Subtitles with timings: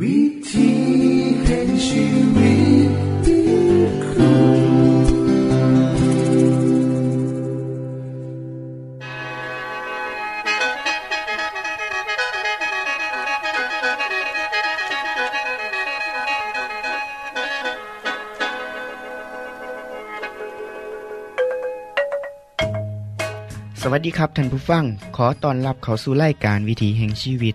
[0.00, 0.20] วิ
[0.50, 0.70] ธี
[1.44, 2.04] แห่งชี
[2.36, 2.52] วิ
[2.88, 2.90] ต
[23.86, 24.84] สวัสดีครับท่านผู้ฟัง
[25.16, 27.54] ขอต้อนรับเข้าสู่รายการวิถีแห่งชีวิต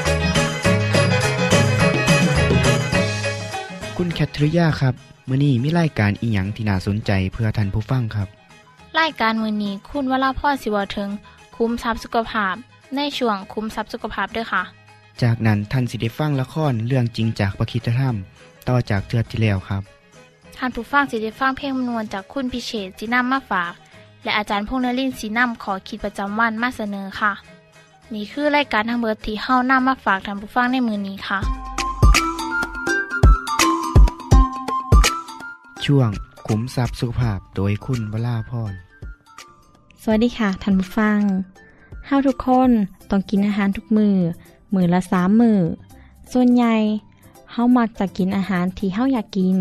[4.03, 4.95] คุณแคทริยาครับ
[5.29, 8.27] มื้อนี้มีรายการอีหยังที่น่าสนใจเพื่อท่านผู้ฟังครับ
[8.99, 11.09] รายการมือนี้คุณวราพ่อสิวถึง
[11.55, 12.55] คุ้มทรัพย์สุขภาพ
[12.95, 14.63] ในช่วงคุ้มทรัพย์สุขภาพด้วยค่ะ
[15.21, 18.15] จากนั้นท่านสิได้ฟังละครเรื่องจริงจากประคีตธรรม
[18.67, 19.81] ต่อจากเทือกที่แล้วครับ
[20.57, 23.73] ท่านผู้ฟังสิได้ฟังเพลงมนวนจากคุณพิเชษจีนัมมาฝาก
[24.23, 27.31] และอาจารย์พงษ์นรินทร์สีนัมขอขีดประจำวันมาเสนอค่ะ
[28.13, 31.70] นี่คือรายการทางเบอร์ที่เฮ้านํมาฝากท่านผู้ฟังในมือนี้ค่ะ
[35.85, 36.09] ช่วง
[36.47, 38.73] ขุมทรัพย์สุขภาพโดยคุณวราพร
[40.01, 41.19] สวัสดีค่ะท่านผู้ฟัง
[42.05, 42.71] เฮาทุกคน
[43.09, 44.15] ต้องกินอาหารทุกมือ
[44.73, 45.59] มือละสามมือ
[46.31, 46.75] ส่วนใหญ่
[47.51, 49.55] เฮามักจะกินอาหารที่เฮาอยากกิน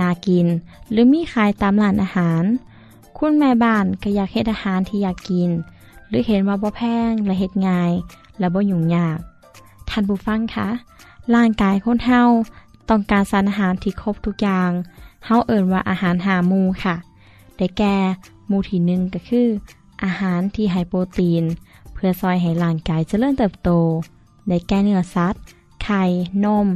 [0.00, 0.46] นากิน
[0.90, 2.42] หรือมีขายตามร้านอาหาร
[3.18, 5.50] คุณแม่บ้านก็อยากเฮ็ดอาหารที่อยากกิน
[6.08, 7.92] หรือเห็นว่าบ่แพงและเฮ็ดง่าย
[8.38, 9.18] และบ่ยุ่งยาก
[9.90, 10.68] ท่านผู้ฟังคะ
[11.34, 12.22] ร่างกายคนเฮา
[12.88, 14.70] ต้องการสารอาหารที่ครบทุกอย่าง
[15.24, 16.96] เฮาเอิ่นว่าอาหารหามูค่ะ
[17.56, 17.96] ได้แก่
[18.50, 19.48] มูที่หนึ่งก็คือ
[20.04, 21.44] อาหารที่ไฮโปรตีน
[21.92, 23.70] เพื่อซอยให้ร่างกายเจริญเติบโต
[24.48, 25.42] ได้แก่เนื้อสัตว์
[25.82, 26.02] ไข่
[26.44, 26.66] นม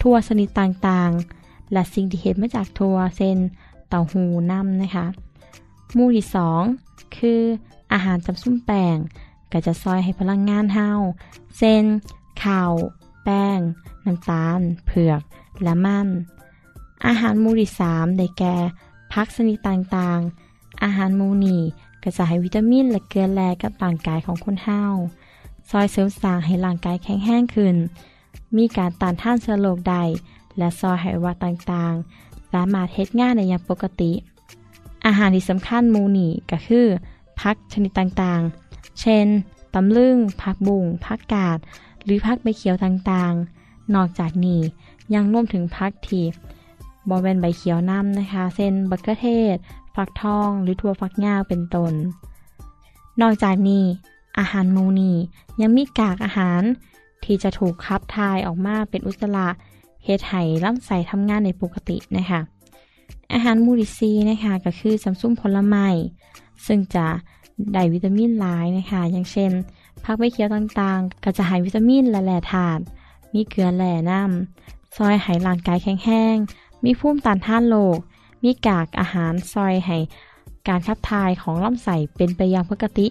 [0.00, 3.36] ทั่วชนิดต่างๆ และสิ่งที่เห็ดมาจากทั่วเช่น
[3.88, 5.06] เต้าหู้น้ำนะคะ
[5.96, 6.62] มูที่สอง
[7.16, 7.40] คือ
[7.92, 8.96] อาหารจำซุ้มแป้ง
[9.52, 10.90] ก็จะซอยให้พลังงานเฮา
[11.58, 11.82] เช่น
[12.42, 12.72] ข้าว
[13.24, 13.58] แป้ง
[14.06, 15.20] น้ำตาล เผือก
[15.62, 16.08] และมัน
[17.06, 18.56] อาหารมู่ที่สามได้แก่
[19.12, 21.58] พักชนิดต่างๆ อาหารมูนี
[22.02, 24.82] ก็จะให้วิตามินและเกลือแร่กับร่างกายของคนเฮา
[25.70, 27.76] ซอยเสริมสร้างให้ร่างกายแข็งแรงขึ้น
[28.56, 30.02] มีการต้านทานเชื้อโรคได้
[30.58, 34.12] และซอยให้อวัยวะต่างๆ สามารถเฮ็ดงานได้อย่างปกติ
[35.06, 36.86] อาหารที่สำคัญมูนี่ก็คือ
[37.40, 39.26] พักชนิดต่างๆ เช่น
[39.74, 41.58] ตำลึงผักบุ้งผักกาด
[42.04, 44.60] หรือผักใบเขียวต่างๆ นอกจากนี้
[45.14, 46.24] ยังรวมถึงผักที่
[47.08, 49.56] บอเป็นใบเขียวน้ำนะคะเช่นบักเกอร์เทศ
[49.94, 51.92] ฟักทอง หรือถั่วฟักยาเป็นต้น
[53.20, 53.84] นอกจากนี้
[54.38, 55.12] อาหารมูนี
[55.60, 56.62] ยังมีกากอาหาร
[57.24, 59.48] ที่จะถูกขับถ่ายออกมาเป็นอุจจาระ
[60.04, 62.40] เฮ็ดให้ลำไส้ทำงานในปกตินะคะ
[63.32, 65.88] อาหารมูดิซีนะคะก็คือสัมซุ่มผลไม้
[66.66, 67.06] ซึ่งจะ
[67.72, 69.50] ได้วิตามินหลายนะคะ อย่างเช่น
[70.04, 72.82] ผักใบเขียวต่างๆ ก็จะให้วิตามินและแร่ธาตุ
[73.34, 76.36] มีเกลือแร่น้ำซอยให้ร่างกายแข็งแรง
[76.84, 77.98] มีภูมิต้านทานโรค
[78.44, 79.98] มีกากอาหารซอยให้
[80.68, 83.06] การขับถ่ายของลำไส้เป็นไปอย่างปกติ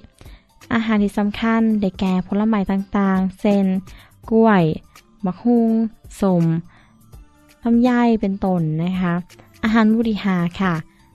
[0.73, 3.65] อาหารที่สำคัญได้แก่ผลไม้ต่างๆ เช่น
[4.31, 4.63] กล้วย
[5.25, 5.71] มะฮุง
[6.21, 6.43] สม
[7.63, 9.13] ลำไยเป็นต้นนะคะ
[9.63, 10.73] อาหารบุริหาค่ะ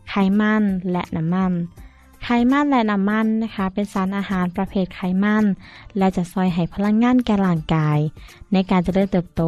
[0.08, 1.52] ไขมันและน้ำมัน
[2.22, 5.44] ไขมันและน้ำมันนะคะ เป็นสารอาหารประเภทไขมัน
[5.98, 7.98] และจะซอยให้พลังงานแก่ร่างกาย
[8.52, 9.42] ในการจเจริญเติบโต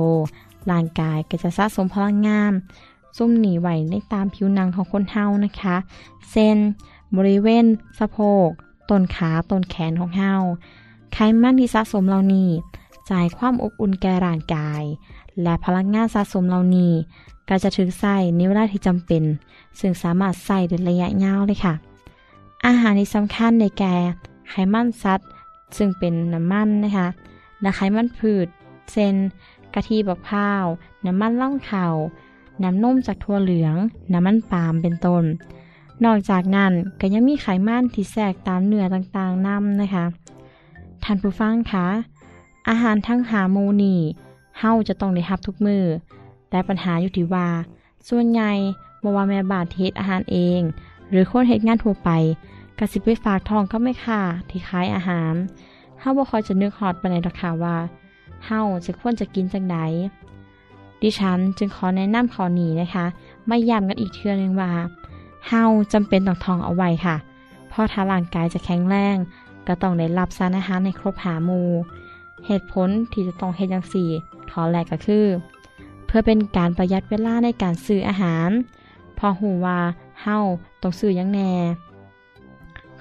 [0.70, 2.52] ร่างกายก็จะสะสมพลังงาน
[3.16, 5.76] ซุ่มหนีไหวในตามผิวหนังของคนเฮานะคะ
[6.30, 6.56] เส้น
[7.16, 7.64] บริเวณ
[7.98, 8.48] สะโพก
[8.90, 10.34] ต้นขาต้นแขนของเฮา
[11.12, 12.48] ไขมันที่สะสมเหล่านี้
[13.10, 14.82] จ่ายความอบอุ่นแก่ร่างกาย
[15.42, 16.92] และพลังงานสะสมเหล่านี้
[17.48, 19.22] ก็จะถึงใส่ในเวลาที่จำเป็น
[19.78, 21.74] ซึ่งสามารถใส่ในระยะยาวเลยค่ะ
[22.66, 23.94] อาหารที่สำคัญในแก่
[24.48, 25.28] ไขมันสัตว์
[25.76, 27.08] ซึ่งเป็นน้ำมันนะคะ
[27.60, 28.46] และไขมันพืช
[28.92, 29.14] เช่น
[29.74, 30.64] กะทิบักพร้าว
[31.06, 31.86] น้ำมันล่องเข่า
[32.64, 33.76] น้ำนมจากถั่วเหลือง
[34.12, 35.24] น้ำมันปาล์มเป็นต้น
[36.04, 40.04] นอกจากนั้นก็ยังมีไขมันที่แทรกตามเนื้อต่างๆนำนะคะ
[41.04, 41.86] ท่านผู้ฟังคะ
[42.68, 43.94] อาหารทั้งหาโมนี
[44.58, 45.84] เฮาจะต้องได้รับทุกมือ
[46.50, 47.48] แต่ปัญหาอยู่ที่ว่า
[48.08, 48.52] ส่วนใหญ่
[49.02, 50.60] บ่ว่าแม่บานที่เฮ็ดอาหารเอง
[51.10, 52.10] หรือคนเฮ็ดงานทั่วไป
[52.78, 55.34] ก็สิบไปฝากทองก็ไม่ค่ะที่ขายอาหาร
[56.00, 57.76] เฮาบ่คอยจะนึกฮอดปานใดดอกค่ะว่า
[58.46, 59.76] เฮาจะควรจะกินจังได
[61.02, 63.06] ดิฉันจึงขอแนะนำข้อนี้นะคะ
[63.48, 64.72] ไม่ย้ำกันอีกเทื่อนึงว่า
[65.48, 67.16] เฮาจำเป็นต้องทองเอาไว้ค่ะ
[67.68, 69.16] เพราะถ้าร่างกายจะแข็งแรง
[69.66, 71.62] ก็ต้องได้รับสารอาหารในครบหามู
[72.46, 74.08] เหตุผลที่จะต้องเฮ็ดจังซี่
[74.50, 75.26] ขอแรกก็คือ
[76.06, 78.50] เพื่อเป็นการประหยัดเวลาในการซื้ออาหาร
[79.18, 79.78] พอหูว่า
[80.22, 80.38] เฮา
[80.82, 81.52] ต้องซื้อยังแน่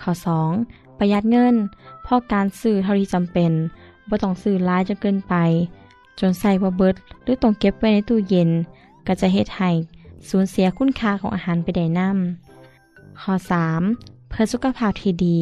[0.01, 0.11] ข้อ
[0.55, 0.97] 2.
[0.97, 1.55] ประหยัดเงิน
[2.03, 3.51] เพราะการซื้อเท่าที่จำเป็น
[4.09, 5.35] บ่ต้องซื้อหลายจนเกินไป
[6.19, 8.49] จนใส่บ่เบิดหรือต้องเก็บไว้ในตู้เย็น
[9.07, 9.71] ก็จะเฮ็ดให้
[10.29, 13.33] สูญเสียคุณค่าของอาหารไปได้นำข้อ
[13.81, 14.29] 3.
[14.29, 15.39] เพื่อสุขภาพที่ดี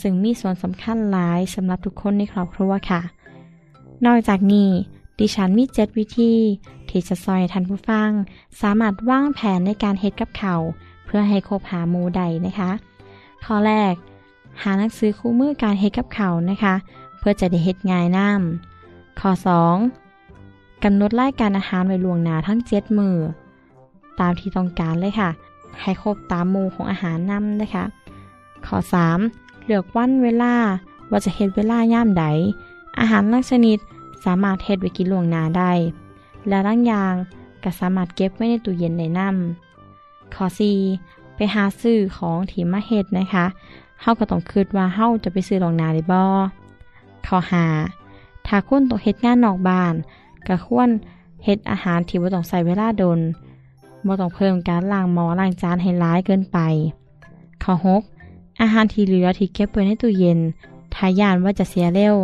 [0.00, 3.00] ซึ่งมีส่วนสำคัญหลายสำหรับทุกคนในครอบครัวค่ะ
[4.06, 4.70] นอกจากนี้
[5.18, 6.32] ดิฉันมีเจ็ดวิธี
[6.88, 8.10] ที่จะซอยท่านผู้ฟัง
[8.60, 10.54] สามารถวางแผนในการเฮ็ดกับเขา
[11.04, 12.70] เพื่อให้คบหาหมูใดนะคะ
[13.44, 13.94] ข้อแรก
[14.62, 16.74] หาหนังสือคู่มือการเฮ็ดกับเขานะคะ
[17.18, 19.30] เพื่อจะได้เฮ็ดง่ายน้ำข้อ
[19.70, 20.03] 2.
[20.84, 23.16] กำหนดรายการอาหารไว้ล่วงหน้าทั้งเจ็ดมือ
[24.20, 25.30] ตามที่ต้องการเลยค่ะ
[25.80, 27.84] ให้ครบตามมูของอาหารนํนะคะ
[28.66, 28.76] ข้อ
[29.22, 29.64] 3.
[29.64, 30.54] เลือกวันเวลา
[31.10, 32.24] ว่าจะเฮ็ดเวลาย่ามใด
[33.00, 33.78] อาหารลักชนิด
[34.24, 35.72] สามารถเฮ็ดไว้กินล่วงหน้าได้
[36.48, 37.14] และร่างยาง
[37.62, 39.28] ก็สามารถเก็บไว้ในตู้เย็นได้นํ
[40.34, 40.44] ข้อ
[40.90, 41.34] 4.
[41.34, 43.46] ไปหาซื้อของที่มาเฮ็ดนะคะ
[44.00, 46.20] เฮาก็ต้องคิดว่าเฮาจะไปซื้อลวงนาได้บ่
[47.26, 47.38] ข้อ
[47.92, 48.46] 5.
[48.46, 49.94] ถ้าคุณต้องเฮ็ดงานนอกบ้าน
[50.48, 50.90] ก็ควร
[51.44, 53.20] เฮ็ดอาหารที่บ่ต้องใช้เวลาดน
[54.06, 56.58] บ่ต้องเพิ่มการล้างหม้อล้างจานให้หลายเกินไป
[57.62, 57.74] ข้อ
[58.18, 58.60] 6.
[58.60, 60.38] อาหารที่เหลือที่เก็บไว้ในตู้เย็น
[60.94, 62.16] ถ้ายานว่าจะเสียเร็ว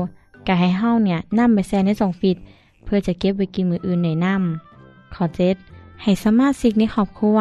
[0.47, 2.37] ก็ให้เฮาเนี่ยนำไปแช่ในซองฟิต
[2.85, 5.25] เพื่อจะเก็บไว้กินมื้ออื่นในน้ำข้อ
[5.63, 6.03] 7.
[6.03, 7.39] ให้สมาชิกในครอบครัว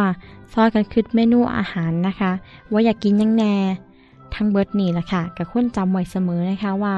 [0.53, 2.31] ซอยกันคิดเมนูอาหารนะคะ
[2.71, 3.53] ว่าอยากกินยังแหน่
[4.33, 6.95] ทั้งเบิดนี่แหละค่ะก็ควรจำไว้เสมอนะคะว่า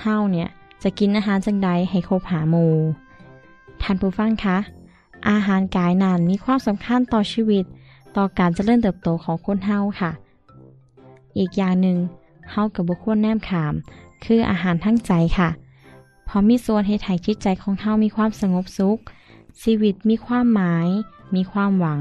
[0.00, 0.48] เฮาเนี่ย
[0.82, 2.72] จะกินอาหารจังใดให้ครบหาหมู่
[3.82, 4.58] ท่านผู้ฟังคะ
[5.28, 7.64] อาหารกายนานมีความสำคัญต่อชีวิต
[8.16, 10.10] ต่อการเจริญเติบโตของคนเฮาค่ะ
[11.38, 11.98] อีกอย่างหนึ่ง
[12.50, 13.74] เฮากับบุควรแนมขาม
[14.24, 15.50] คืออาหารทั้งใจค่ะ
[16.32, 18.98] พราะมีส่วนให้ไถ่จิตใจของเฮามีความสงบสุข
[19.62, 20.88] ชีวิตมีความหมาย
[21.34, 22.00] มีความหวัง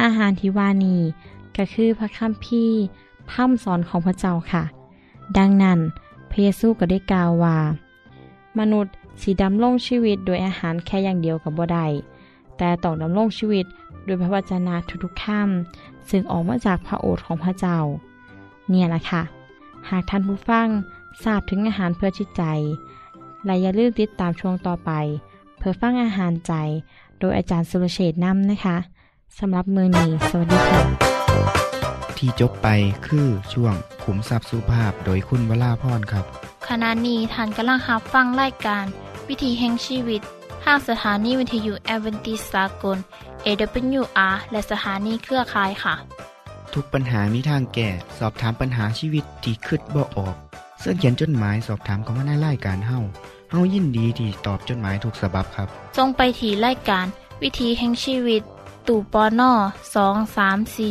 [0.00, 1.00] อาหารที่ว่านี้
[1.56, 2.82] ก็คือพระคัมภีร์
[3.30, 4.62] พร่ำสอนของพระเจ้าค่ะ
[5.38, 5.78] ดังนั้น
[6.30, 7.58] พระเยซูก็ได้กล่าวว่า
[8.58, 8.92] มนุษย์
[9.22, 11.86] สีดำลงชีวิตโดยอาหารแค่อย่างเดียวกับบ่ได้
[12.56, 13.66] แต่ต้องดำรงชีวิต
[14.04, 14.74] โดยพระวจนะ
[15.04, 17.78] ทุกๆคำซึ่งออกมาจากพระโอษฐ์ของพระเจ้า
[18.70, 19.22] เนี่ยแหละค่ะ
[19.88, 20.68] หากท่านผู้ฟัง
[21.22, 22.42] ทราบถึงอาหารเพื่อจิตใจ
[23.44, 24.90] และอย่าลืมติดตามช่วงต่อไป
[25.58, 26.52] เพื่อฟังอาหารใจ
[27.18, 28.76] โดยอาจารย์สุรเชษฐ์นำนะคะ
[29.38, 31.63] สำหรับมือนี้สวัสดีค่ะ
[32.18, 32.68] ที่จบไป
[33.06, 33.74] คือช่วง
[34.04, 36.24] ขุมทรัพย์สุภาพโดยคุณวราพรครับ
[36.68, 38.84] ขณะนี้ท่านกำลังรับฟังรายการ
[39.28, 40.20] วิถีแห่งชีวิต
[40.64, 42.98] ทางสถานีวิทยุแอเวนติสากล
[43.46, 45.94] AWR และสถานีเครือข่ายค่ะ
[46.74, 47.88] ทุกปัญหามีทางแก้
[48.18, 50.34] สอบถามปัญหาชีวิตที่คืดบ่ออก
[50.80, 52.98] เสื้อเขียนจดหมายสอบถามเขามาในรายการเฮา
[53.50, 57.06] เฮายินดีที่ตอบจดหมายถูกสาบบครับทรงไปถีรายการ
[57.42, 58.42] วิถีแห่งชีวิต
[58.88, 59.52] ตู่ปอน่อ
[59.94, 60.90] สองสามสี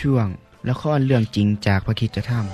[0.00, 0.26] ช่วง
[0.68, 2.46] ละครเรื่องจริงจากพระคริสตธรรม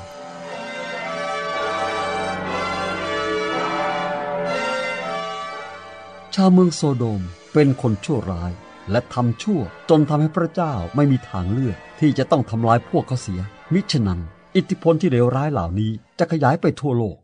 [6.35, 7.23] ชาวเมืองโซโดม
[7.53, 8.53] เป็นคนชั่วร้าย
[8.91, 9.61] และทำชั่ว
[9.91, 13.41] จนทำให้พระเจ้าไม่มีทางเลือกที่จะต้องทำลายพวกเขาเสีย
[13.73, 14.21] มิฉะนั้น
[14.57, 17.17] อิทธิพลที่เลวร้ายเหล่านี้จะขยายไปทั่วโลก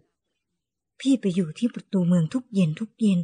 [1.01, 3.19] พี่ไปอยู่ที่ประตูเมืองทุกเย็นทุกเย็น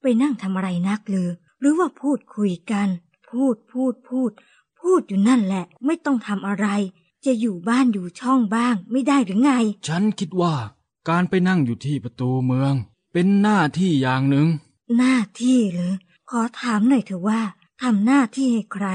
[0.00, 2.88] ไปนั่งทำอะไรนักเลยหรือว่าพูดคุยกัน
[3.30, 4.30] พูดพูดพูด
[4.84, 6.66] พูดอยู่นั่นแหละ ไม่ต้องทำอะไร
[7.24, 9.50] จะอยู่บ้านอยู่ช่องบ้าง ไม่ได้หรือไง
[9.86, 10.54] ฉันคิดว่า
[11.08, 12.74] การไปนั่งอยู่ที่ประตูเมือง
[13.12, 14.48] เป็นหน้าที่อย่างหนึ่ง
[14.98, 15.94] หน้าที่เหรอ
[16.30, 17.40] ขอถามหน่อยเถอะว่า
[17.82, 18.86] ทำหน้าที่ให้ใคร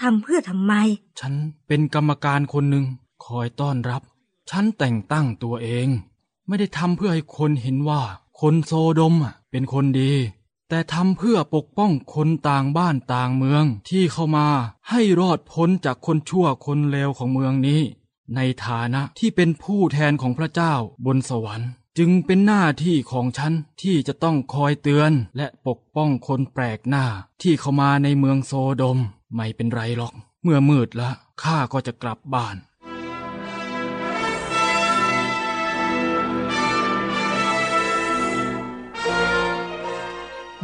[0.00, 0.74] ทำเพื่อทำไม
[1.20, 1.34] ฉัน
[1.66, 2.84] เป็นกรรมการคนหนึ่ง
[3.24, 4.02] คอยต้อนรับ
[4.50, 5.88] ฉันแต่งตั้งตัวเอง
[6.46, 8.02] ไม่ได้ทำเพื่อให้คนเห็นว่า
[8.40, 10.12] คนโซโดมอะเป็นคนดี
[10.70, 14.48] แต่ทำเพื่อปกป้องคนต่างบ้านต่างเมืองที่เข้ามา
[14.90, 17.80] ให้รอดพ้นจากคนชั่วคนเลวของเมืองนี้
[18.36, 20.74] ในฐานะที่เป็นผู้แทนของพระเจ้า
[21.06, 27.04] บนสวรรค์จึงเป็นหน้าที่ของฉันที่จะต้องคอยเตือนและปกป้องคนแปลกหน้า
[27.42, 28.98] ที่เข้ามาในเมืองโซโดม
[29.34, 32.56] ไม่เป็นไรหรอก เมื่อมืดแล้วข้าก็จะกลับบ้าน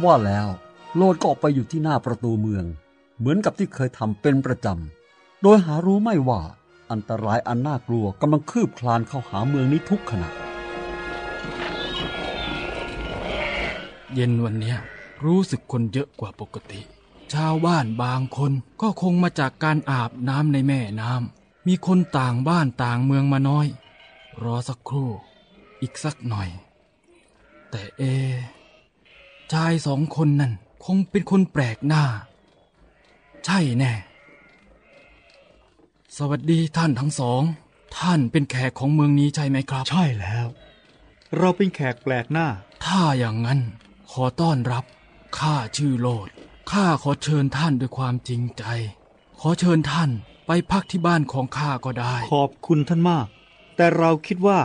[0.03, 0.47] ว่าแล้ว
[0.95, 2.65] โลดก็ออกไปอยู่ที่หน้าประตูเมือง
[3.17, 6.41] เหมือนกับที่เคยทำเป็นประจำ โดยหารู้ไม่ว่า
[6.91, 10.29] อันตรายอันน่ากลัวกำลังคืบคลานเข้าหาเมืองนี้ทุกขณะ
[14.13, 14.75] เย็นวันนี้
[15.25, 16.79] รู้สึกคนเยอะกว่าปกติ
[17.33, 18.51] ชาวบ้านบางคน
[18.81, 23.67] ก็คงมาจากการอาบน้ำในแม่น้ำมีคนต่างบ้านต่างเมืองมาน้อย
[24.43, 25.09] รอสักครู่
[25.81, 26.49] อีกสักหน่อย
[27.69, 28.03] แต่เอ
[29.53, 30.53] ชายสองคนนั่น
[30.85, 32.03] คงเป็นคนแปลกหน้า
[33.45, 33.93] ใช่แน่
[36.17, 37.41] สวัสดีท่านทั้งสอง
[37.99, 40.47] ท่านเป็นแขกของเมืองนี้ใช่ไหมครับ ใช่แล้ว
[41.37, 42.47] เราเป็นแขกแปลกหน้า
[42.85, 43.59] ถ้าอย่างนั้น
[44.11, 44.85] ขอต้อนรับ
[45.39, 46.27] ข้าชื่อโลด
[46.71, 48.63] ข้าขอเชิญท่านด้วยความจริงใจ
[49.39, 50.09] ขอเชิญท่าน
[50.47, 53.27] ไปพักที่บ้านของข้าก็ได้ ขอบคุณท่านมาก
[53.75, 54.59] แต่เราคิดว่า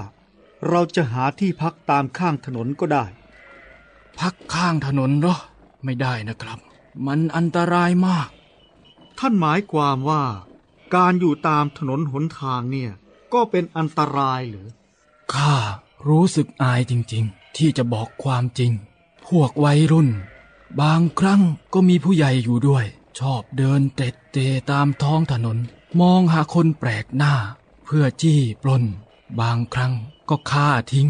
[0.69, 3.05] เราจะหาที่พักตามข้างถนนก็ได้
[4.19, 5.39] พักข้างถนนเหรอ
[5.85, 6.59] ไม่ได้นะครับ
[7.07, 8.29] มันอันตรายมาก
[9.19, 10.23] ท่านหมายความว่า
[10.95, 12.91] การอยู่ตามถนนหนทางเนี่ย
[13.33, 14.69] ก็เป็นอันตรายเหรือ
[15.35, 15.55] ข้า
[16.09, 18.73] รู้สึกอายจริงๆ ที่จะบอกความจริง
[19.27, 20.09] พวกวัยรุ่น
[20.81, 21.43] บางครั้ง
[21.75, 22.85] ก็มีผู้ใหญ่อยู่ด้วย
[23.19, 25.59] ชอบเดินเตะเตะตามท้องถนน
[26.01, 27.35] มองหาคนแปลกหน้า
[27.85, 28.85] เพื่อจี้ปล้น
[29.41, 29.93] บางครั้ง
[30.29, 31.09] ก็ฆ่าทิ้ง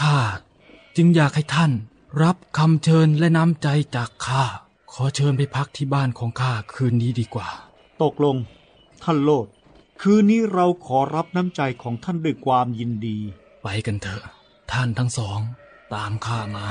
[0.00, 0.16] ข้า
[0.96, 1.72] จึงอยากให้ท่าน
[2.22, 4.44] รับคำเชิญและน้ำใจจากข้า
[4.92, 7.48] ขอเชิญไปพักที่บ้านของข้าคืนนี้ดีกว่า
[8.02, 8.36] ตกลง
[9.02, 9.46] ท่านโลด
[10.02, 13.18] คืนนี้เราขอรับน้ำใจของท่านด้วยความยินดี
[13.62, 14.22] ไปกันเถอะ
[14.72, 15.38] ท่านทั้งสอง
[15.94, 16.66] ตามข้ามา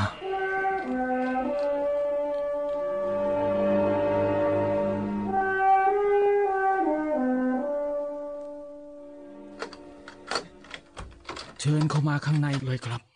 [11.59, 13.12] เชิญเข้ามาข้างในเลยครับ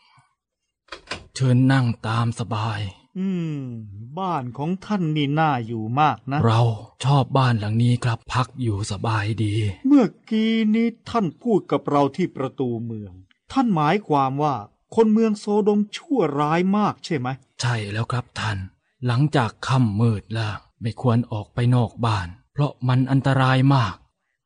[1.39, 2.79] เชิญนั่งตามสบาย
[3.19, 3.27] อื
[3.59, 3.63] ม
[4.19, 6.61] บ้านของท่านนี่น่าอยู่มากนะ เรา
[7.05, 9.53] ชอบบ้านหลังนี้ครับพักอยู่สบายดี
[9.87, 13.13] เมื่อกี้นี้ท่านพูดกับเราที่ประตูเมือง
[13.51, 14.55] ท่านหมายความว่า
[14.95, 17.27] คนเมืองโซโดมชั่วร้ายมากใช่ไหม
[17.61, 18.57] ใช่แล้วครับท่าน
[19.05, 23.95] หลังจากค่ำมืดแล้วไม่ควรออกไปนอกบ้าน เพราะมันอันตรายมาก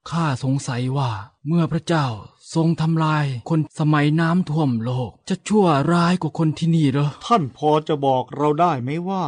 [0.09, 1.11] ข้าสงสัยว่า
[1.47, 2.07] เมื่อพระเจ้า
[2.53, 9.25] ทรงทำลายคนสมัยน้ำท่วมโลก จะชั่วร้ายกว่าคนที่นี่เหรอ ท่านพอจะบอกเราได้ไหมว่า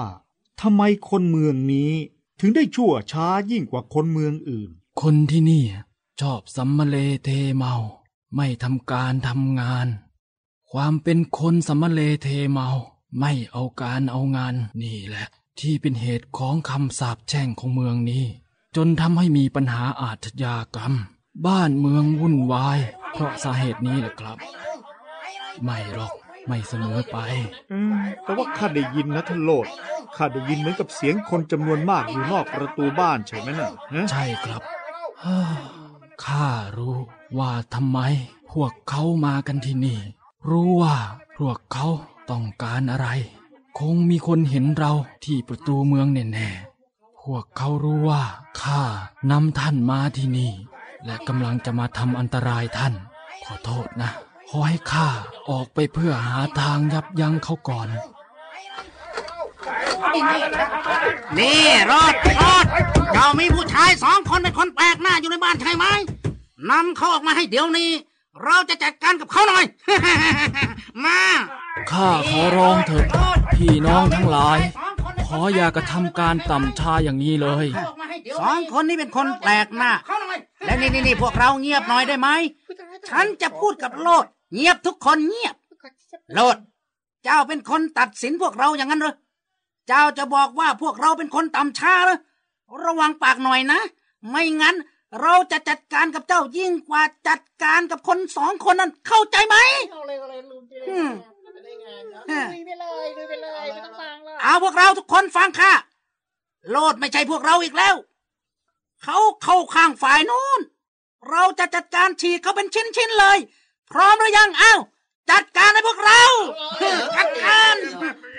[0.62, 1.92] ทำไมคนเมืองนี้
[2.39, 4.70] ถึงได้ชั่วช้ายิ่งกว่าคนเมืองอื่น
[5.01, 5.63] คนที่นี่
[6.22, 7.75] ชอบสัมมะเลเทเมา
[8.36, 9.88] ไม่ทำการทำงาน
[10.72, 12.70] ความเป็นคนสัมมะเลเทเมา
[13.20, 15.27] ไม่เอาการเอางานนี่แหละ
[15.60, 18.25] ที่เป็นเหตุของคำสาปแช่งของเมืองนี้
[18.75, 20.94] จนทำให้มีปัญหาอาชญากรรม
[21.48, 22.80] บ้านเมืองวุ่นวาย
[23.12, 24.38] เพราะสาเหตุนี้แหละครับ
[25.63, 26.13] ไม่หรอก
[26.48, 27.18] ไม่เสมอไป
[27.70, 29.68] เออแต่ว่าข้าได้ยินนะท่านโลด
[30.15, 34.62] ข้าได้ยินเหมือนกับเสียงคนจำนวนมากอยู่นอกประตูบ้านใช่ไหมน่ะฮะใช่ครับ
[35.22, 35.51] เฮ้อ
[36.25, 36.98] ข้ารู้
[37.38, 38.00] ว่าทำไม
[38.51, 40.00] พวกเขามากันที่นี่
[40.50, 40.96] รู้ว่า
[41.38, 41.88] พวกเขา
[42.30, 43.08] ต้องการอะไร
[43.80, 44.94] คงมีคนเห็นเรา
[45.25, 46.73] ที่ประตูเมืองแน่ๆ
[47.27, 48.24] พวกเขารู้ว่า
[48.62, 48.82] ข้า
[49.32, 50.51] นำท่านมาที่นี่
[51.06, 52.94] และกำลังจะมาทำอันตรายท่าน
[53.46, 54.12] ขอโทษนะ
[54.50, 55.08] ขอให้ข้า
[55.50, 57.88] ออกไปเพื่อหาทางยับยั้งเขาก่อน
[61.38, 62.13] นี่รอด
[62.44, 62.65] รอด
[63.13, 65.86] เจ้ามีผู้ชายสองคนเป็นคนแปลกหน้าอยู่ในบ้านใช่ไหม
[66.72, 67.92] นำเขาออกมาให้เดี๋ยวนี้
[68.44, 69.65] เราจะจัดการกับเขาหน่อย
[71.06, 71.22] มา
[71.92, 73.06] ข้าขอร้องเถอะ
[73.56, 74.83] พี่น้องทั้งหลายข
[75.40, 77.68] ออย่ากระทำการต่ำช้าอย่างนี้เลย
[78.40, 79.92] สองคนนี้เป็นคนแปลกหน้า
[80.66, 82.30] และนี่นี่นี่พวกเราเงียบหน่อยได้ไหม
[83.10, 84.25] ฉันจะพูดกับโลด
[84.56, 85.56] เงียบทุกคนเงียบ
[86.34, 86.58] โลด
[87.24, 89.16] เจ้าเป็นคนตัดสินพวกเราอย่างนั้นเหรอ
[89.88, 92.18] เจ้าจะบอกว่าพวกเราเป็นคนต่ำช้าเหรอ
[92.84, 93.80] ระวังปากหน่อยนะ
[94.30, 94.75] ไม่งั้น
[95.22, 99.56] เราจะจัดการกับเจ้ายิ่งกว่าจัดการกับคนสองคนนั้นเข้าใจไหม
[101.74, 102.48] อืมอืม
[104.42, 105.74] เอาพวกเราทุกคนฟังค่ะ
[106.72, 107.96] โลดไม่ใช่พวกเราอีกแล้ว
[109.03, 110.62] เขาเข้าข้างฝ่ายนู้น
[111.30, 113.38] เราจะจัดการฉีกเขาเป็นชิ้นๆเลย
[113.92, 114.75] พร้อมหรือยังเอ้า
[115.32, 116.22] จัดการให้พวกเรา
[117.18, 117.75] จัดการ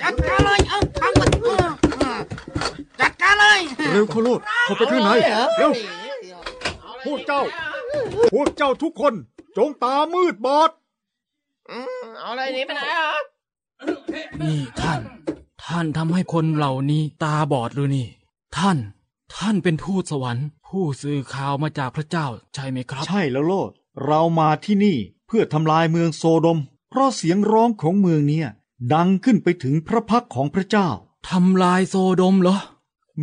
[0.03, 1.67] จัดการเลยเอาทั้งหมดเออ
[1.99, 2.21] เออ
[3.01, 3.61] จัดการเลย
[3.93, 5.11] เร็วเข้าโลดเข้าไปข้างใน
[5.59, 5.73] เร็ว
[7.05, 7.43] พวกเจ้า
[8.35, 9.15] พวกเจ้าทุกคน
[9.57, 10.71] จงตามืดบอด
[14.43, 15.01] นี่ท่าน
[15.65, 18.09] ท่านทำให้คนเหล่านี้ตาบอดหรือนี่
[18.57, 18.79] ท่าน
[19.37, 23.71] ท่านเป็นทูตสวรรค์ ผู้สื่อข่าวมาจากพระเจ้าใช่ไหมครับ ใช่แล้วโลด
[24.05, 26.59] เรามาที่นี่เพื่อทำลายเมืองโซโดม
[26.91, 28.49] เพราะเสียงร้องของเมืองเนี้ย
[28.95, 30.89] ดังขึ้นไปถึงพระพักของพระเจ้า
[31.31, 32.59] ทำลายโซโดมเหรอ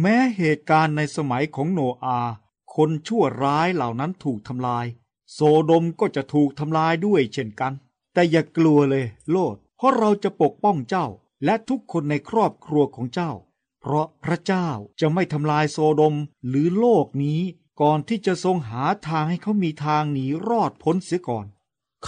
[0.01, 2.31] แม้เหตุการณ์ในสมัยของโนอาห์
[2.75, 4.85] คนชั่วร้ายเหล่านั้นถูกทำลาย
[5.33, 7.73] โซโดมก็จะถูกทำลายด้วยเช่นกัน
[8.13, 11.07] แต่อย่ากลัวเลยโลด เพราะเราจะปกป้องเจ้า
[11.45, 13.31] และทุกคนในครอบครัวของเจ้า
[13.81, 14.67] เพราะพระเจ้า
[14.99, 16.15] จะไม่ทำลายโซโดม
[16.47, 17.41] หรือโลกนี้
[17.81, 21.45] ก่อนที่จะทรงหาทางให้เขามีทางหนีรอดพ้นเสียก่อน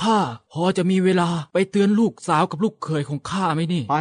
[0.01, 0.19] ข้า
[0.51, 3.95] พอจะมีเวลาไปเตือนลูกสาวกับลูกเขยของข้าไหมนี่ ไป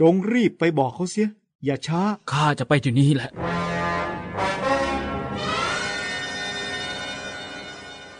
[0.00, 1.28] จงรีบไปบอกเขาเสีย
[1.64, 2.00] อย่าช้า
[2.32, 3.30] ข้าจะไปอยู่นี้แหละ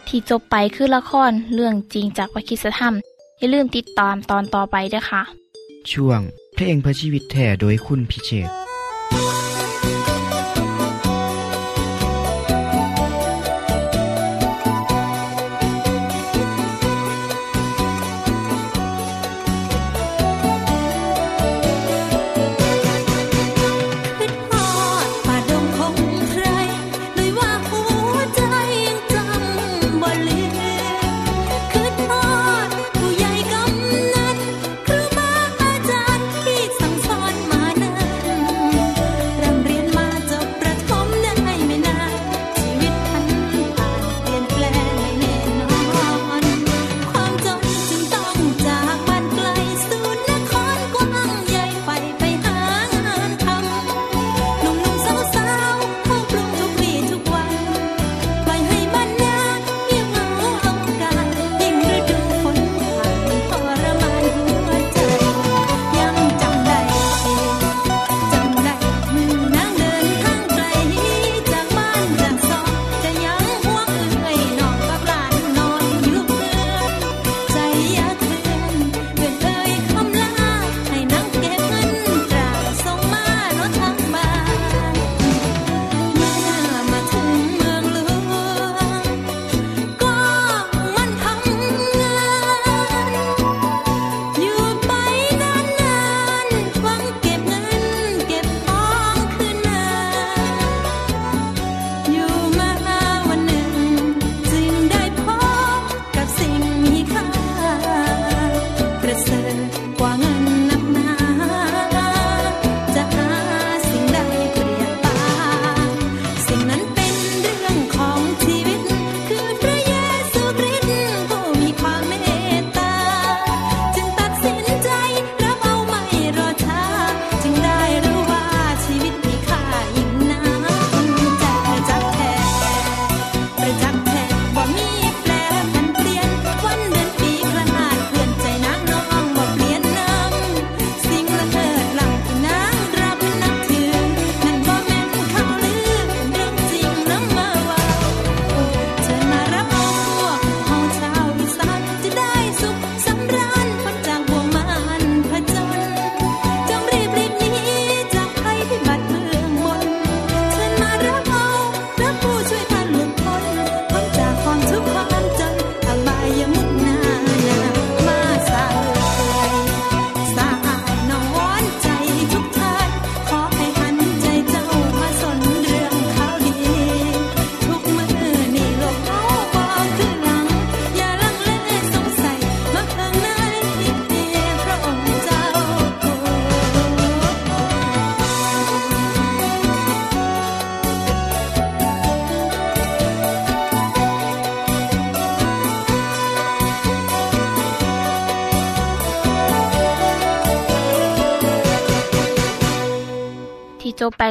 [0.06, 2.94] ที่จบไปคือละครเรื่องจริงจากวิคิสธรรม
[3.44, 5.22] อย่าลืมติดตามตอนต่อไปด้วยค่ะ
[5.92, 6.20] ช่วง
[6.54, 8.50] เพลงเพื่อชีวิตแท่โดยคุณพิเชษ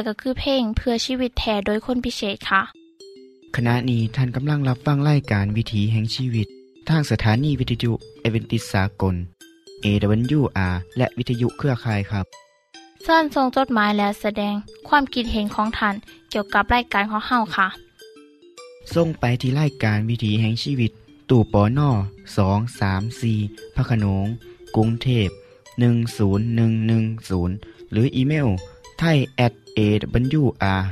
[0.06, 2.62] ก็คือเพลงเพื่อชีวิตแทนโดยคนพิเศษค่ะ
[3.56, 6.46] ขณะนี้ท่านกำลังรับฟังรายการวิถีแห่งชีวิต
[6.88, 9.14] ทางสถานีวิทยุเอเวนติสากล
[9.84, 12.26] AWR และวิทยุเครือข่ายครับ
[13.02, 14.54] เชิญส่งจดหมายและแสดง
[14.88, 15.94] ความคิดเห็นของท่าน
[16.30, 17.68] เกี่ยวกับรายการของเฮาค่ะ
[18.94, 20.90] ส่งไปที่รายการวิถีแห่งชีวิต
[21.30, 21.90] ตู่ปอน่อ
[22.36, 23.38] สองสามสี่
[23.74, 24.26] พระโขนง
[24.76, 25.28] กรุงเทพ
[25.80, 27.54] หนึ่งศูนย์หนึ่งหนึ่งศูนย์
[27.92, 28.48] หรืออีเมล
[28.98, 30.82] ไทย at awr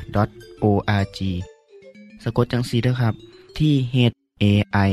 [0.62, 1.18] org
[2.22, 3.14] สะกดจังสีด้วยครับ
[3.58, 3.96] ที่ h
[4.42, 4.44] a
[4.88, 4.90] i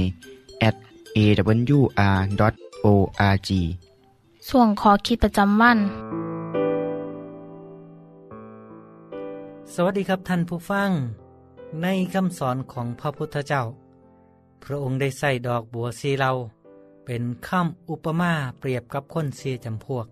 [0.67, 0.75] at
[1.17, 2.17] awr
[2.85, 3.49] org
[4.49, 5.77] ส่วงขอคิดประจำวัน
[9.73, 10.89] สวัสดีครับท่านผู้ฟัง
[11.81, 13.63] ในคำสอนของพระพุทธเจ้า
[14.63, 16.31] พระองค์ได้ใส่ดอกบัวสีเหลา
[17.05, 20.05] เป็นคำอุปมาเปรียบกับคนเสียจำพวก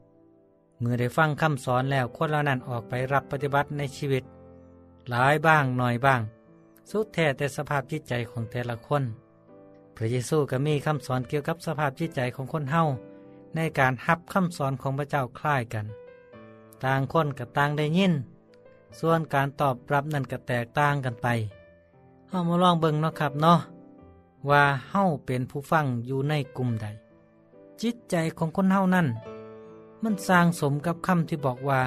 [0.79, 4.23] เมื่อได้ฟังคำสอนแล้วคนเหล่านั้นออกไปรับปฏิบัติในชีวิต
[5.09, 6.21] หลายบ้างหน่อยบ้าง
[6.89, 9.03] สุดแท้แต่สภาพจิตใจของแต่ละคน
[9.95, 12.83] พระเยซูก็มีคำสอนเกี่ยวกับสภาพจิตใจของคนเฮา
[13.55, 15.85] ในการฮับคำสอนของพระเจ้าคล้ายกัน
[16.83, 18.13] ต่างคนกับต่างได้ยิน
[18.99, 21.27] ส่วนการตอบรับนั่นก็แตกต่างกันไป
[22.29, 23.59] เฮามาลองเบิ่งเนาะครับเนาะ
[24.49, 26.87] ว่าเฮาเป็นผู้ฟังอยู่ในกลุ่มใด
[27.81, 29.07] จิตใจของคนเฮานั่น
[30.03, 31.81] มันสร้างสมกับคำที่บอกว่า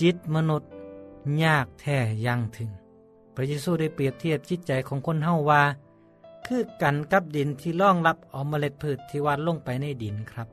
[0.00, 0.72] จิตมนุษย์
[1.44, 2.70] ยากแท้ยังถึง
[3.34, 5.62] พระเยซูได้เปรียบเทียบจิตใจของคนเฮาว่า
[6.46, 10.48] คือกันกับดินที่ล่องรับเอาเมล็ดพืชที่วานลงไปในดินครับ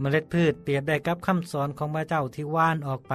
[0.00, 3.14] เมล็ดพืชเปรียบได้กับคำสอนของพระเจ้าที่ว่านออกไป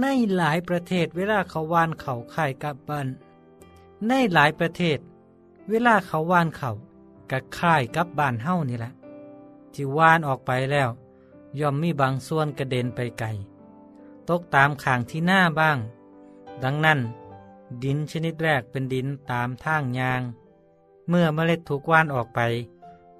[0.00, 3.08] ในหลายประเทศเวลาเขาว่านเขาไข่กับบ้าน
[4.08, 4.98] ในหลายประเทศ
[5.70, 6.70] เวลาเขาว่านเขา
[7.30, 8.92] กับค่ายกับบ้านเฮ้านี่แหละ
[9.74, 10.88] ที่ว่านออกไปแล้ว
[11.60, 13.28] ย่อมมีบางส่วนกระเด็นไปไกล
[14.28, 15.78] ตกตามข่างที่หน้าบ้าง
[16.62, 17.00] ดังนั้น
[17.82, 20.22] ดินชนิดแรกเป็นดินตามทางยาง
[21.08, 22.40] เมื่อเมล็ดถูกว่านออกไป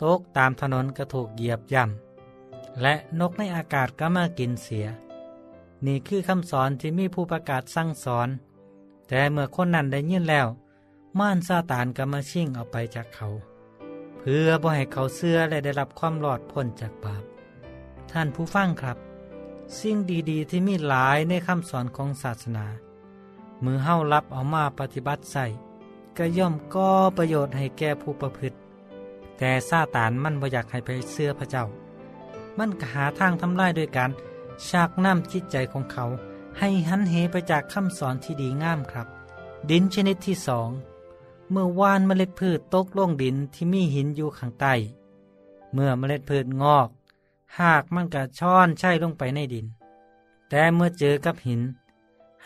[0.03, 4.87] ตกตามถนนก็ถูกเหยียบย่ำ และนกในอากาศก็มากินเสีย
[5.87, 8.29] นี่คือคำสอนที่มีผู้ประกาศสั่งสอน
[9.09, 10.47] แต่เมื่อคนนั้นได้ยินแล้ว
[11.19, 13.29] ม่านซาตานก็มาชิ่งเอาไปจากเขา
[14.19, 17.25] เพื่อบ่ให้เขาเสื้อและได้รับความรอดพ้นจากบาป
[18.13, 18.97] ท่านผู้ฟังครับ
[19.79, 19.97] สิ่ง
[20.31, 22.67] ดีๆ ที่มีหลายในคำสอนของศาสนา
[23.65, 25.45] มือเฮ้ารับเอามาปฏิบัติใส่
[26.17, 28.57] ก็ย่อมก่อประโยชน์ให้แก่ผู้ประพฤติ
[29.39, 31.65] แต่ซาตานมันบ่อยากให้ไปเสื้อพระเจ้า
[32.59, 34.11] มันก็หาทางทำลายด้วยการ
[34.69, 36.05] ชักน้ำจิตใจของเขา
[36.59, 39.07] ให้หันเหไปจากคำสอนที่ดีงามครับ
[39.71, 40.71] ดินชนิดที่สอง
[41.51, 44.75] เมื่อวานเมล็ดพืชตกลงดินที่มีหินอยู่ข้างใต้
[45.73, 46.89] เมื่อเมล็ดพืชงอก
[47.61, 49.67] หากมันกระช่อนใช่ลงไปในดิน
[50.49, 51.61] แต่เมื่อเจอกับหิน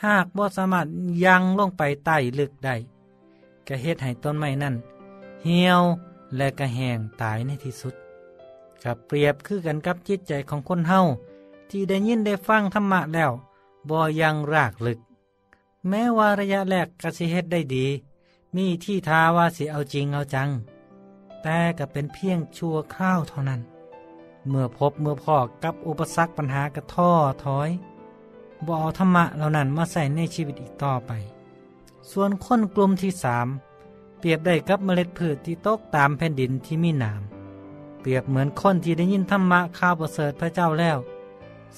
[0.04, 0.86] หากบ่สามารถ
[1.24, 2.76] ยังลงไปใต้ลึกได้
[3.68, 4.74] กระเฮ็ดให้ต้นไม้นั่น
[5.44, 5.82] เหี่ยว
[6.36, 7.94] และกระแหงตายในที่สุด
[8.84, 11.00] กับเปรียบคือกันกับจิตใจของคนเฮา
[11.70, 13.32] ที่ได้ยินได้ฟังธรรมะแล้ว
[13.88, 14.98] บ่ยังรากลึก
[15.88, 17.86] แม้ว่าระยะแรกกสิเฮ็ดได้ดี
[18.56, 20.48] มีที่ทาว่าสิเอาจริงเอาจัง
[21.42, 23.60] แต่ก็เป็นเพียงชั่วคราวเท่านั้น
[24.48, 27.10] เมื่อพบเมื่อพอกับอุปสรรคปัญหากระท่อ
[27.44, 27.70] ถอย
[28.66, 31.12] บ่เอาธรรมะเหล่านั้นมาใส่ในชีวิตอีกต่อไป
[32.10, 33.46] ส่วนคนกลุ่มที่สาม
[34.18, 37.22] เปรียบได้กับเมล็ดพืชที่ตกตามแผ่นดินที่มีหนาม
[38.00, 40.98] เปรียบเหมือนคนที่ได้ยินธรรมะข่าวประเสริฐพระเจ้าแล้ว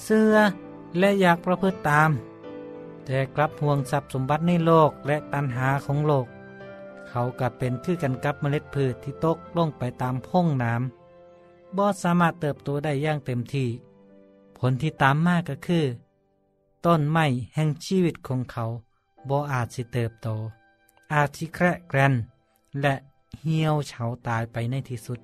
[0.03, 0.33] เสื้อ
[0.99, 2.11] และอยากประพฤติตาม
[3.05, 6.27] แต่กลับห่วงทรัพย์สมบัติในโลกและตัณหาของโลก
[7.09, 11.00] เขากับเป็นคือกันกับเมล็ดพืชที่ตกลงไปตามพงน้ำ
[11.77, 13.69] บ่สามารถเติบโตได้อย่างเต็มที่
[14.57, 15.85] ผลที่ตามมาก็คือ
[16.85, 18.63] ต้นไม้แห่งชีวิตของเขา
[19.29, 20.27] บ่อาจสิเติบโต
[21.13, 22.13] อาจสิแคระแกรน
[22.81, 22.93] และ
[23.41, 25.19] เหี่ยวเฉาตายไปในที่สุด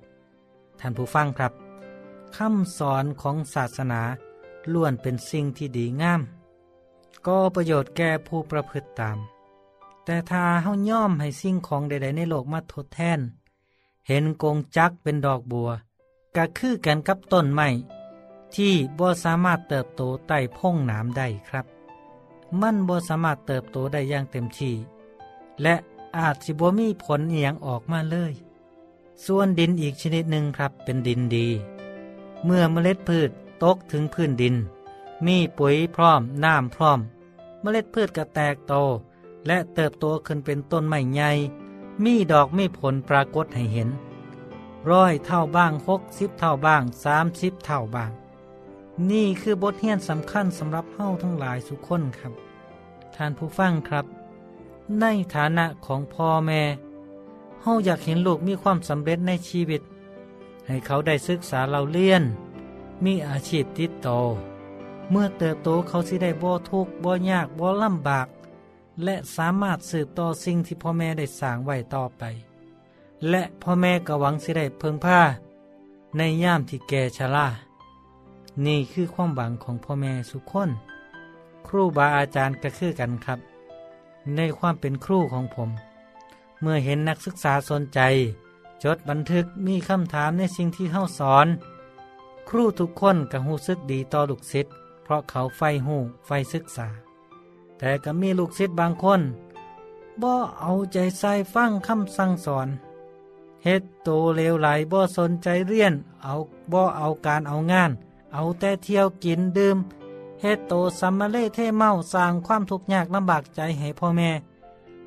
[0.78, 1.52] ท่านผู้ฟังครับ
[2.36, 4.00] คำสอนของศาสนา
[4.72, 6.20] ล้วนเป็นสิ่งที่ดีงาม
[7.26, 9.18] ก็ประโยชน์แก่ผู้ประพฤติตาม
[10.04, 13.20] แต่ถ้าเฮาย่อมให้สิ่งของใด ๆ ในโลกมาทดแทน
[14.06, 15.70] เห็นกงจักเป็นดอกบัว
[16.36, 17.68] ก็คือกันกับต้นไม้
[18.54, 21.66] ที่บ่สามารถเติบโตใต้พงน้ำได้ครับ
[22.60, 24.74] มันบ่สามารถเติบโตได้อย่างเต็มที่
[25.62, 25.74] และ
[26.16, 28.32] อาจสิบ่มีผลเอียงออกมาเลย
[29.24, 31.46] ส่วนดินอีกชนิดหนึ่งครับเป็นดินดี
[32.44, 33.30] เมื่อเมล็ดพืช
[33.62, 34.54] ตกถึงพื้นดิน
[35.26, 37.00] มีปุ๋ยพร้อมน้ำพร้อม
[37.60, 38.74] เมล็ดพืชก็แตกโต
[39.46, 41.30] และเติบโตขึ้นเป็นต้นไม้ใหญ่
[42.04, 43.88] มีดอกมีผลปรากฏให้เห็น
[44.90, 48.10] ร้อยเท่าบ้างหกสิบเท่าบ้างสามสิบเท่าบ้าง
[49.10, 52.32] นี่คือบทเรียนสำคัญสำหรับเฮ้าทั้งหลายสุขคนครับ
[53.14, 54.06] ท่านผู้ฟังครับ
[55.00, 56.62] ในฐานะของพ่อแม่
[57.62, 59.82] เฮาอยากเห็นลูกมีความสำเร็จในชีวิต
[60.66, 62.22] ให้เขาได้ศึกษาเราเรียน
[63.04, 64.08] มีอาชีพติดโต
[65.10, 68.28] เมื่อเติบโตเขาสิได้บ่ทุกข์บ่ยากบ่ลำบาก
[69.04, 72.22] และสามารถสืบต่อสิ่งที่พ่อแม่ได้สร้างไว้ต่อไป
[73.30, 75.20] และพ่อแม่ก็หวังสิได้เพิ่งผ้า
[76.16, 77.46] ในย่ามที่แก่ชรา
[78.66, 80.70] นี่คือความหวังของพ่อแม่สุขคน
[81.66, 83.38] ครูบาอาจารย์ก็คือกันครับ
[84.36, 85.70] ในความเป็นครูของผม
[86.60, 88.00] เมื่อเห็นนักศึกษาสนใจ
[88.82, 91.46] จดบันทึกมีคำถามในสิ่งที่เข้าสอน
[92.48, 96.88] ครูทุกคนก็หู้สึกดีต่อลูกศิษย์เพราะเขาไฟหูไฟศึกษา
[97.78, 99.20] แต่ก็มีลูกศิษย์บางคน
[100.22, 102.68] บ่เอาใจใส่ฟังคำสั่งสอน
[103.64, 106.34] เฮ็ดโตเลวไหลบ่สนใจเรียน เอา
[106.72, 107.90] บ่เอาการเอางาน
[108.34, 109.76] เอาแต่เที่ยวกินดื่ม
[110.40, 114.30] เฮ็ดโตสัมมาเลเทเมาสร้างความทุกข์ยากลำบากใจให้พ่อแม่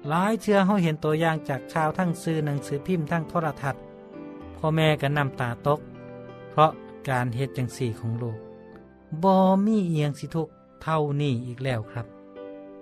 [0.07, 3.81] หลายเชื่อเฮาเห็นตัวอย่างจากข่าวทั้งซื้อหนังสือพิมพ์ทั้งโทรทัศน์
[4.57, 5.79] พ่อแม่ก็นำตาตก
[6.51, 6.71] เพราะ
[7.09, 8.37] การเฮ็ดจังสี่ของลูก
[9.23, 9.33] บ่
[9.65, 10.47] มีเอียงสิทุก
[10.83, 12.05] เท่านี้อีกแล้วครับ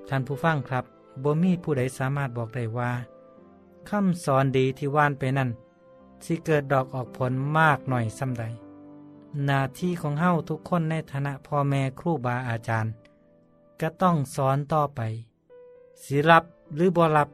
[0.09, 0.85] ท่านผู้ฟังครับ
[1.23, 2.91] บ่มีผู้ใดสามารถบอกได้ว่า
[3.89, 5.49] คำสอนดีที่ว่านไปนั่น
[6.25, 8.43] สิเกิดดอกออกผลมากหน่อยสำใด
[9.45, 12.91] หน้าที่ของเฮ้าทุกคนในฐานะพ่อแม่ครูบาอาจารย์
[13.81, 15.01] ก็ต้องสอนต่อไป
[16.03, 16.43] สิรับ
[16.75, 17.29] หรือบ่รับ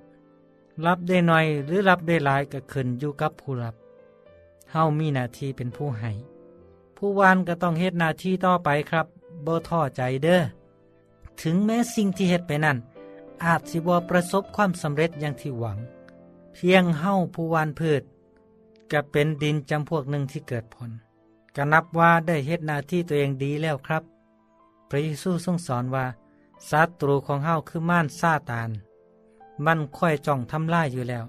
[0.86, 3.76] รับได้หน่อยหรือรับได้หลายก็ขึ้นอยู่กับผู้รับ
[4.72, 6.12] เฮ้ามีหน้าที่เป็นผู้ให้
[6.98, 9.08] ผู้วานก็ต้องเฮ็ดหน้าที่ต่อไปครับ
[9.46, 10.42] บ่ท้อใจเด้อ
[11.42, 12.78] ถึงแม้สิ่งที่เฮ็ดไปนั่น
[13.44, 15.78] อาจสิบ่ประสบความสำเร็จอย่างที่หวัง
[16.56, 18.04] เพียงเฮาผู้วานพืช
[18.92, 20.92] ก็เป็นดินจำพวกหนึ่งที่เกิดผล
[21.56, 24.04] ก็นับว่าได้เฮ็ดหน้าที่ตัวเองดีแล้วครับ
[24.90, 26.06] พระเยซูทรงสอนว่า
[26.70, 28.70] ศัตรูของเฮาคือม่านซาตาน
[29.66, 31.26] มันค่อยจ้องทำลายอยู่แล้ว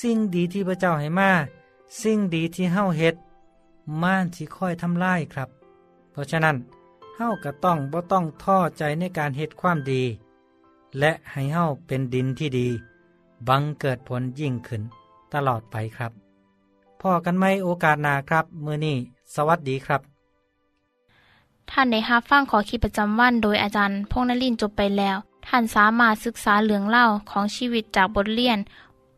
[0.00, 1.30] สิ่งดีที่พระเจ้าให้มา
[2.00, 3.14] สิ่งดีที่เฮาเฮ็ด
[4.02, 5.48] ม่านที่ค่อยทำลายครับ
[6.12, 6.56] เพราะฉะนั้น
[7.16, 10.02] เฮาก็ต้องบ่ต้องท้อใจในการเฮ็ดความดี
[10.98, 12.68] และให้เฮาเป็นดินที่ดี
[13.48, 14.82] บังเกิดผลยิ่งขึ้น
[15.34, 16.12] ตลอดไปครับ
[17.00, 18.96] พอกันไม่โอกาสหน้าครับ มือนี้
[19.34, 20.00] สวัสดีครับ
[21.70, 25.16] ท่านได้รับฟังขอคิดประจำวันโดยอาจารย์พงษ์นลินทร์จบไปแล้ว
[25.48, 28.58] ท่านสามารถศึกษาเรื่องเล่าของชีวิตจากบทเรียน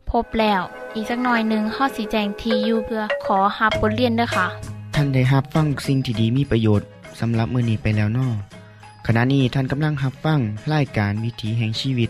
[0.09, 0.61] พบแล้ว
[0.95, 4.47] อีกสักหน่อยหนึ่งข้อสีแจงทียูเพื่อขอฮับบทเรียนด้วยค่ะ
[4.95, 6.87] ท่านได้รับฟังสิ่งที่ดีมีประโยชน์
[7.19, 8.27] สำหรับมื้อนี้ไปแล้วนอ
[9.07, 10.39] ขณะนี้ท่านกำลังรับฟัง
[10.73, 12.09] รายการวิถีแห่งชีวิต